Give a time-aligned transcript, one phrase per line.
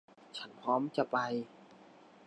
[0.37, 1.17] ฉันพร้อมจะไป